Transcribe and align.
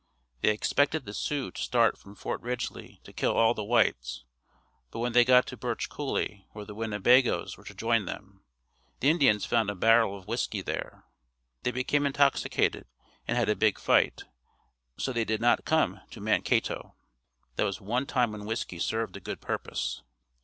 They 0.41 0.49
expected 0.49 1.05
the 1.05 1.13
Sioux 1.13 1.51
to 1.51 1.61
start 1.61 1.95
from 1.95 2.15
Fort 2.15 2.41
Ridgely 2.41 2.99
to 3.03 3.13
kill 3.13 3.33
all 3.35 3.53
the 3.53 3.63
whites, 3.63 4.23
but 4.89 4.97
when 4.97 5.11
they 5.13 5.23
got 5.23 5.45
to 5.45 5.57
Birch 5.57 5.89
Coolie 5.89 6.47
where 6.53 6.65
the 6.65 6.73
Winnebagoes 6.73 7.55
were 7.55 7.63
to 7.65 7.75
join 7.75 8.05
them, 8.05 8.43
the 8.99 9.11
Indians 9.11 9.45
found 9.45 9.69
a 9.69 9.75
barrel 9.75 10.17
of 10.17 10.27
whiskey 10.27 10.63
there. 10.63 11.03
They 11.61 11.69
became 11.69 12.07
intoxicated 12.07 12.87
and 13.27 13.37
had 13.37 13.47
a 13.47 13.55
big 13.55 13.77
fight, 13.77 14.23
so 14.97 15.13
they 15.13 15.23
did 15.23 15.39
not 15.39 15.65
come 15.65 16.01
to 16.09 16.19
Mankato. 16.19 16.95
That 17.57 17.65
was 17.65 17.79
one 17.79 18.07
time 18.07 18.31
when 18.31 18.45
whiskey 18.45 18.79
served 18.79 19.15
a 19.15 19.19
good 19.19 19.39
purpose. 19.39 20.01